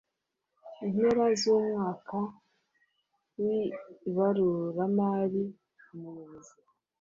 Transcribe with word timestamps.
impera 0.85 1.25
z 1.39 1.43
umwaka 1.55 2.17
w 3.43 3.45
ibaruramari 4.09 5.43
Umuyobozi 5.93 6.55